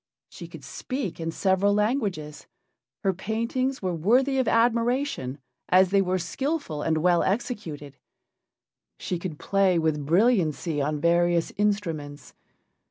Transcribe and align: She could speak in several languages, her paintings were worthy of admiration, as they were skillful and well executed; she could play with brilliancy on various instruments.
She 0.29 0.47
could 0.47 0.63
speak 0.63 1.19
in 1.19 1.29
several 1.29 1.75
languages, 1.75 2.47
her 3.03 3.13
paintings 3.13 3.83
were 3.83 3.93
worthy 3.93 4.39
of 4.39 4.47
admiration, 4.47 5.37
as 5.69 5.91
they 5.91 6.01
were 6.01 6.17
skillful 6.17 6.81
and 6.81 6.97
well 7.03 7.21
executed; 7.21 7.97
she 8.97 9.19
could 9.19 9.37
play 9.37 9.77
with 9.77 10.03
brilliancy 10.03 10.81
on 10.81 10.99
various 10.99 11.51
instruments. 11.55 12.33